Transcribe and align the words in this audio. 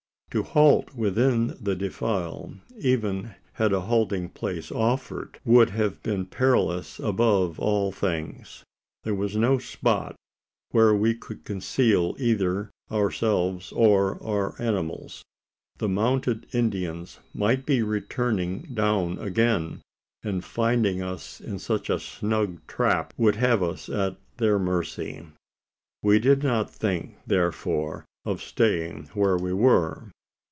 To 0.37 0.43
halt 0.43 0.95
within 0.95 1.57
the 1.59 1.75
defile 1.75 2.53
even 2.77 3.35
had 3.55 3.73
a 3.73 3.81
halting 3.81 4.29
place 4.29 4.71
offered 4.71 5.37
would 5.43 5.71
have 5.71 6.01
been 6.03 6.25
perilous 6.25 6.99
above 6.99 7.59
all 7.59 7.91
things. 7.91 8.63
There 9.03 9.13
was 9.13 9.35
no 9.35 9.57
spot, 9.57 10.15
where 10.69 10.95
we 10.95 11.15
could 11.15 11.43
conceal 11.43 12.15
either 12.17 12.69
ourselves 12.89 13.73
or 13.73 14.23
our 14.23 14.55
animals. 14.57 15.21
The 15.79 15.89
mounted 15.89 16.47
Indians 16.53 17.19
might 17.33 17.65
be 17.65 17.81
returning 17.83 18.61
down 18.73 19.19
again; 19.19 19.81
and, 20.23 20.45
finding 20.45 21.01
us 21.01 21.41
in 21.41 21.59
such 21.59 21.89
a 21.89 21.99
snug 21.99 22.61
trap, 22.67 23.13
would 23.17 23.35
have 23.35 23.61
us 23.61 23.89
at 23.89 24.15
their 24.37 24.57
mercy? 24.57 25.27
We 26.01 26.19
did 26.19 26.41
not 26.41 26.69
think, 26.71 27.17
therefore, 27.27 28.05
of 28.23 28.41
staying 28.41 29.09
where 29.13 29.35
we 29.35 29.51
were. 29.51 30.07